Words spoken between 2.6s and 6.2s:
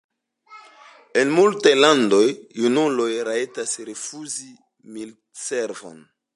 junuloj rajtas rifuzi la militservon.